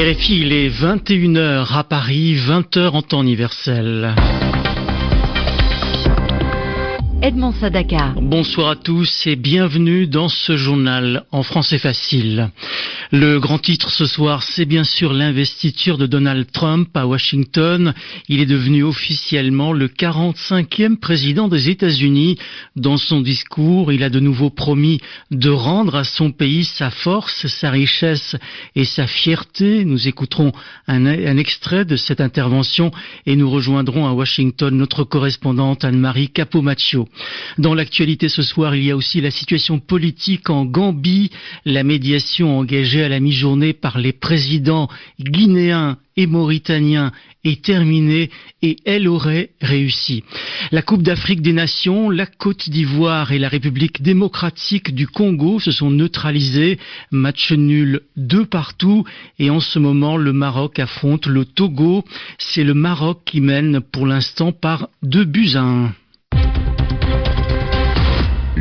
[0.00, 4.14] RFI, il est 21h à Paris, 20h en temps universel.
[7.22, 8.14] Edmond Sadaka.
[8.16, 12.48] Bonsoir à tous et bienvenue dans ce journal en français facile.
[13.12, 17.92] Le grand titre ce soir, c'est bien sûr l'investiture de Donald Trump à Washington.
[18.28, 22.38] Il est devenu officiellement le 45e président des États-Unis.
[22.74, 27.48] Dans son discours, il a de nouveau promis de rendre à son pays sa force,
[27.48, 28.34] sa richesse
[28.76, 29.84] et sa fierté.
[29.84, 30.52] Nous écouterons
[30.88, 32.92] un, un extrait de cette intervention
[33.26, 37.09] et nous rejoindrons à Washington notre correspondante Anne-Marie Capomaccio.
[37.58, 41.30] Dans l'actualité ce soir, il y a aussi la situation politique en Gambie,
[41.64, 47.12] la médiation engagée à la mi-journée par les présidents guinéens et mauritaniens
[47.44, 48.30] est terminée
[48.62, 50.22] et elle aurait réussi.
[50.72, 55.70] La Coupe d'Afrique des Nations, la Côte d'Ivoire et la République démocratique du Congo se
[55.70, 56.78] sont neutralisés,
[57.10, 59.04] match nul deux partout
[59.38, 62.04] et en ce moment le Maroc affronte le Togo.
[62.38, 65.94] C'est le Maroc qui mène pour l'instant par deux buts à un.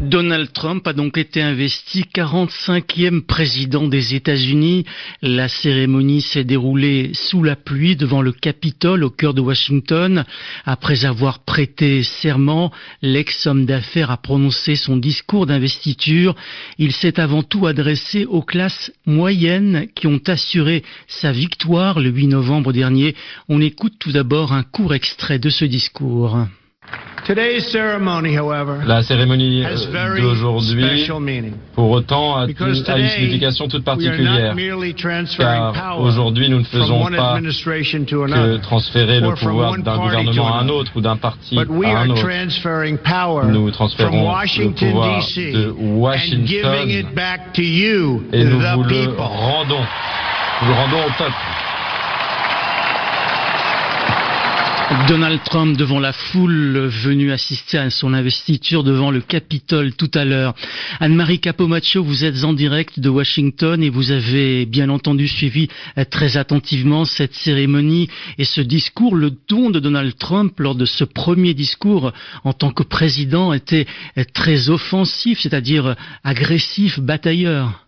[0.00, 4.86] Donald Trump a donc été investi 45e président des États-Unis.
[5.20, 10.24] La cérémonie s'est déroulée sous la pluie devant le Capitole au cœur de Washington.
[10.64, 16.34] Après avoir prêté serment, l'ex-homme d'affaires a prononcé son discours d'investiture.
[16.78, 22.28] Il s'est avant tout adressé aux classes moyennes qui ont assuré sa victoire le 8
[22.28, 23.14] novembre dernier.
[23.50, 26.38] On écoute tout d'abord un court extrait de ce discours.
[28.86, 29.62] La cérémonie
[30.20, 31.06] d'aujourd'hui,
[31.74, 34.54] pour autant, a, une signification toute particulière,
[35.38, 40.90] car aujourd'hui, nous ne faisons pas que transférer le pouvoir d'un gouvernement à un autre
[40.96, 42.26] ou d'un parti à un autre.
[43.46, 46.88] Nous transférons le pouvoir de Washington
[48.32, 49.84] et nous vous le rendons.
[50.62, 51.34] Nous le rendons au peuple.
[55.06, 60.24] Donald Trump devant la foule venue assister à son investiture devant le Capitole tout à
[60.24, 60.54] l'heure.
[60.98, 65.68] Anne-Marie Capomaccio, vous êtes en direct de Washington et vous avez bien entendu suivi
[66.10, 68.08] très attentivement cette cérémonie
[68.38, 69.14] et ce discours.
[69.14, 72.12] Le ton de Donald Trump lors de ce premier discours
[72.42, 73.86] en tant que président était
[74.34, 77.86] très offensif, c'est-à-dire agressif, batailleur.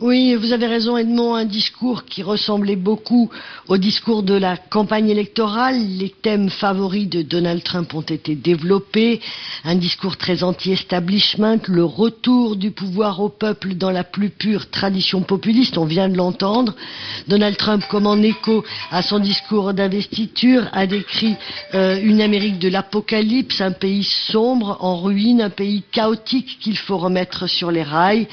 [0.00, 3.30] Oui, vous avez raison, Edmond, un discours qui ressemblait beaucoup
[3.68, 5.78] au discours de la campagne électorale.
[5.98, 9.20] Les thèmes favoris de Donald Trump ont été développés.
[9.64, 15.22] Un discours très anti-establishment, le retour du pouvoir au peuple dans la plus pure tradition
[15.22, 16.74] populiste, on vient de l'entendre.
[17.28, 21.36] Donald Trump, comme en écho à son discours d'investiture, a décrit
[21.74, 26.98] euh, une Amérique de l'apocalypse, un pays sombre, en ruine, un pays chaotique qu'il faut
[26.98, 28.26] remettre sur les rails.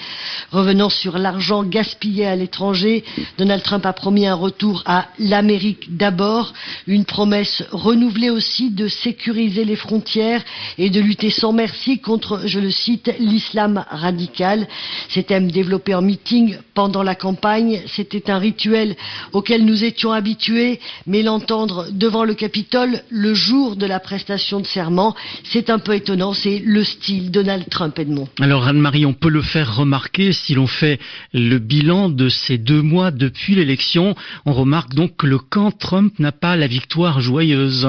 [0.52, 3.04] Revenant sur l'argent gaspillé à l'étranger.
[3.38, 6.54] Donald Trump a promis un retour à l'Amérique d'abord,
[6.88, 10.44] une promesse renouvelée aussi de sécuriser les frontières
[10.78, 14.68] et de lutter sans merci contre, je le cite, l'islam radical.
[15.10, 18.96] Ces thèmes développés en meeting pendant la campagne, c'était un rituel
[19.34, 24.66] auquel nous étions habitués, mais l'entendre devant le Capitole le jour de la prestation de
[24.66, 28.28] serment, c'est un peu étonnant, c'est le style Donald Trump, Edmond.
[28.40, 31.00] Alors Anne-Marie, on peut le faire remarquer si l'on fait
[31.34, 34.16] le bilan de ces deux mois depuis l'élection.
[34.46, 37.88] On remarque donc que le camp Trump n'a pas la victoire joyeuse.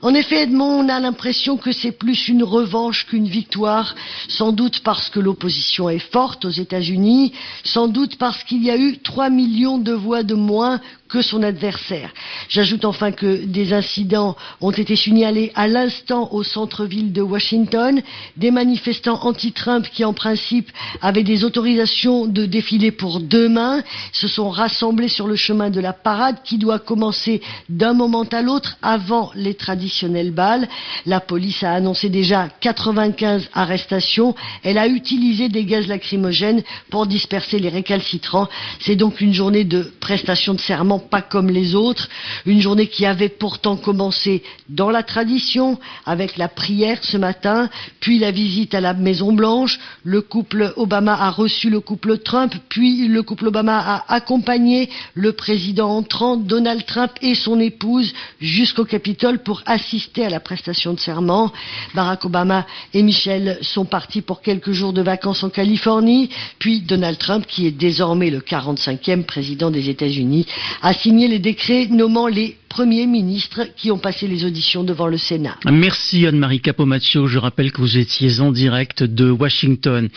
[0.00, 3.96] En effet, Edmond, on a l'impression que c'est plus une revanche qu'une victoire,
[4.28, 7.32] sans doute parce que l'opposition est forte aux États-Unis,
[7.64, 11.42] sans doute parce qu'il y a eu 3 millions de voix de moins que son
[11.42, 12.12] adversaire.
[12.48, 18.00] J'ajoute enfin que des incidents ont été signalés à l'instant au centre-ville de Washington,
[18.36, 20.70] des manifestants anti-Trump qui en principe
[21.00, 23.82] avaient des autorisations de défiler pour demain
[24.12, 28.42] se sont rassemblés sur le chemin de la parade qui doit commencer d'un moment à
[28.42, 30.68] l'autre avant les traditionnels balles.
[31.06, 34.34] La police a annoncé déjà 95 arrestations.
[34.62, 38.48] Elle a utilisé des gaz lacrymogènes pour disperser les récalcitrants.
[38.80, 42.08] C'est donc une journée de prestation de serment pas comme les autres,
[42.46, 47.68] une journée qui avait pourtant commencé dans la tradition, avec la prière ce matin,
[48.00, 52.54] puis la visite à la Maison Blanche, le couple Obama a reçu le couple Trump,
[52.68, 58.84] puis le couple Obama a accompagné le président entrant, Donald Trump et son épouse, jusqu'au
[58.84, 61.52] Capitole pour assister à la prestation de serment.
[61.94, 67.18] Barack Obama et Michelle sont partis pour quelques jours de vacances en Californie, puis Donald
[67.18, 70.46] Trump, qui est désormais le 45e président des États-Unis,
[70.88, 75.16] a signé les décrets nommant les premiers ministres qui ont passé les auditions devant le
[75.18, 75.56] Sénat.
[75.70, 77.26] Merci Anne-Marie Capomaccio.
[77.26, 80.08] Je rappelle que vous étiez en direct de Washington.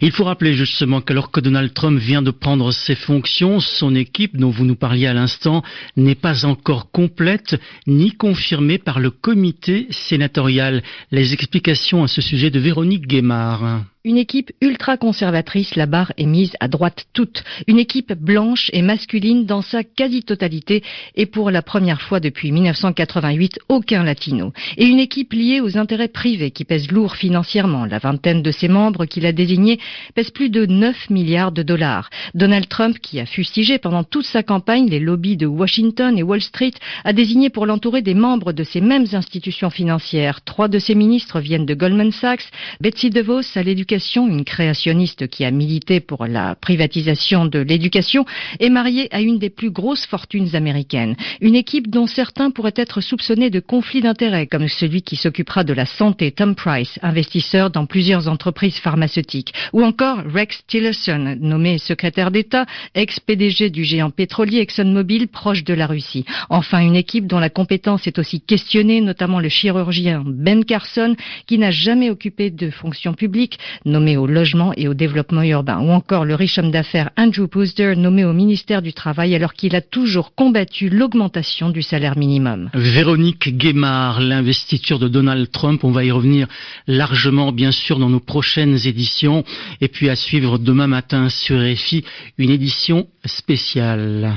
[0.00, 4.36] Il faut rappeler justement qu'alors que Donald Trump vient de prendre ses fonctions, son équipe
[4.36, 5.62] dont vous nous parliez à l'instant
[5.96, 7.56] n'est pas encore complète
[7.86, 10.82] ni confirmée par le comité sénatorial.
[11.10, 13.84] Les explications à ce sujet de Véronique Guémard.
[14.06, 17.42] Une équipe ultra-conservatrice, la barre est mise à droite toute.
[17.66, 20.84] Une équipe blanche et masculine dans sa quasi-totalité
[21.16, 24.52] et pour la première fois depuis 1988, aucun latino.
[24.76, 27.84] Et une équipe liée aux intérêts privés qui pèse lourd financièrement.
[27.86, 29.78] La vingtaine de ses membres qu'il a désignés
[30.14, 32.10] pèse plus de 9 milliards de dollars.
[32.34, 36.40] Donald Trump, qui a fustigé pendant toute sa campagne les lobbies de Washington et Wall
[36.40, 40.44] Street, a désigné pour l'entourer des membres de ces mêmes institutions financières.
[40.44, 42.50] Trois de ses ministres viennent de Goldman Sachs,
[42.80, 48.24] Betsy DeVos à l'éducation une créationniste qui a milité pour la privatisation de l'éducation,
[48.60, 51.16] est mariée à une des plus grosses fortunes américaines.
[51.40, 55.72] Une équipe dont certains pourraient être soupçonnés de conflits d'intérêts, comme celui qui s'occupera de
[55.72, 62.30] la santé, Tom Price, investisseur dans plusieurs entreprises pharmaceutiques, ou encore Rex Tillerson, nommé secrétaire
[62.30, 66.24] d'État, ex-PDG du géant pétrolier ExxonMobil, proche de la Russie.
[66.50, 71.16] Enfin, une équipe dont la compétence est aussi questionnée, notamment le chirurgien Ben Carson,
[71.46, 75.90] qui n'a jamais occupé de fonction publique, nommé au logement et au développement urbain, ou
[75.90, 79.80] encore le riche homme d'affaires Andrew Booster, nommé au ministère du Travail alors qu'il a
[79.80, 82.70] toujours combattu l'augmentation du salaire minimum.
[82.72, 86.48] Véronique Guémard, l'investiture de Donald Trump, on va y revenir
[86.86, 89.44] largement bien sûr dans nos prochaines éditions,
[89.82, 92.02] et puis à suivre demain matin sur EFI
[92.38, 94.32] une édition spéciale.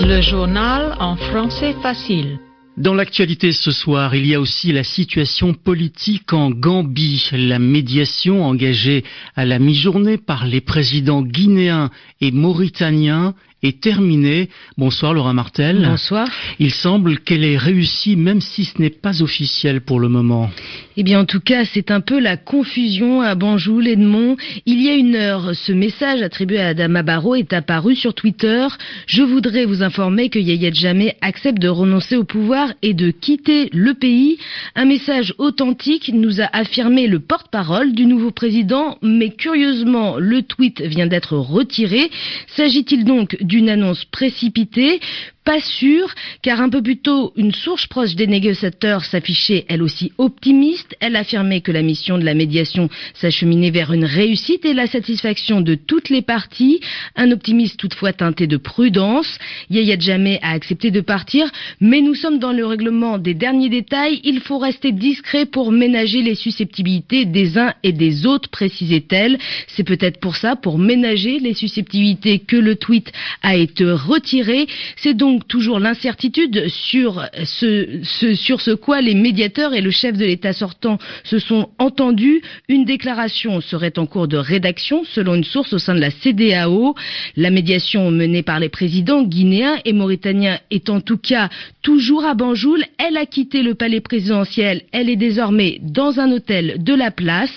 [0.00, 2.40] Le journal en français facile.
[2.76, 8.44] Dans l'actualité ce soir, il y a aussi la situation politique en Gambie, la médiation
[8.44, 9.02] engagée
[9.34, 11.90] à la mi-journée par les présidents guinéens
[12.20, 14.50] et mauritaniens est terminée.
[14.76, 15.86] Bonsoir Laura Martel.
[15.88, 16.28] Bonsoir.
[16.58, 20.50] Il semble qu'elle ait réussi même si ce n'est pas officiel pour le moment.
[20.98, 24.36] Eh bien en tout cas c'est un peu la confusion à Banjul, Edmond.
[24.66, 28.66] Il y a une heure, ce message attribué à Adama Barrow est apparu sur Twitter.
[29.06, 33.68] Je voudrais vous informer que Yaya Jammeh accepte de renoncer au pouvoir et de quitter
[33.72, 34.38] le pays.
[34.74, 40.80] Un message authentique nous a affirmé le porte-parole du nouveau président, mais curieusement le tweet
[40.80, 42.10] vient d'être retiré.
[42.48, 45.00] S'agit-il donc d'une annonce précipitée?
[45.46, 46.12] Pas sûr,
[46.42, 50.96] car un peu plus tôt, une source proche des négociateurs s'affichait elle aussi optimiste.
[50.98, 55.60] Elle affirmait que la mission de la médiation s'acheminait vers une réussite et la satisfaction
[55.60, 56.80] de toutes les parties.
[57.14, 59.38] Un optimiste toutefois teinté de prudence.
[59.70, 61.48] Yaya Djamé a accepté de partir,
[61.80, 64.20] mais nous sommes dans le règlement des derniers détails.
[64.24, 69.38] Il faut rester discret pour ménager les susceptibilités des uns et des autres, précisait-elle.
[69.68, 73.12] C'est peut-être pour ça, pour ménager les susceptibilités, que le tweet
[73.42, 74.66] a été retiré.
[74.96, 78.00] C'est donc toujours l'incertitude sur ce,
[78.34, 82.42] sur ce quoi les médiateurs et le chef de l'État sortant se sont entendus.
[82.68, 86.94] Une déclaration serait en cours de rédaction selon une source au sein de la CDAO.
[87.36, 91.48] La médiation menée par les présidents guinéens et mauritaniens est en tout cas
[91.82, 92.84] toujours à Banjul.
[92.98, 94.82] Elle a quitté le palais présidentiel.
[94.92, 97.52] Elle est désormais dans un hôtel de la place.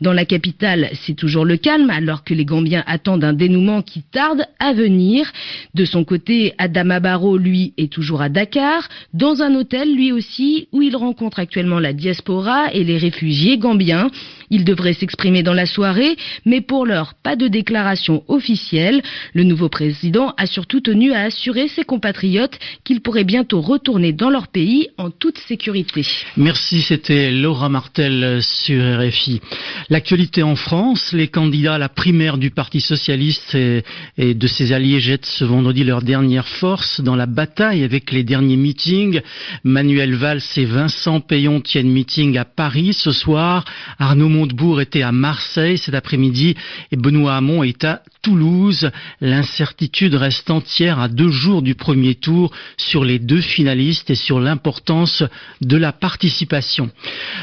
[0.00, 4.02] Dans la capitale, c'est toujours le calme alors que les Gambiens attendent un dénouement qui
[4.02, 5.30] tarde à venir.
[5.74, 10.82] De son côté, Adama lui, est toujours à Dakar, dans un hôtel, lui aussi, où
[10.82, 14.10] il rencontre actuellement la diaspora et les réfugiés gambiens.
[14.50, 19.02] Il devrait s'exprimer dans la soirée, mais pour l'heure, pas de déclaration officielle.
[19.32, 24.30] Le nouveau président a surtout tenu à assurer ses compatriotes qu'ils pourraient bientôt retourner dans
[24.30, 26.04] leur pays en toute sécurité.
[26.36, 29.40] Merci, c'était Laura Martel sur RFI.
[29.88, 33.84] L'actualité en France, les candidats à la primaire du Parti socialiste et,
[34.18, 38.24] et de ses alliés jettent ce vendredi leur dernière force dans la bataille avec les
[38.24, 39.20] derniers meetings.
[39.64, 43.64] Manuel Valls et Vincent Payon tiennent meeting à Paris ce soir.
[43.98, 46.56] Arnaud Montebourg était à Marseille cet après-midi
[46.92, 48.90] et Benoît Hamon est à Toulouse.
[49.20, 54.40] L'incertitude reste entière à deux jours du premier tour sur les deux finalistes et sur
[54.40, 55.22] l'importance
[55.60, 56.90] de la participation.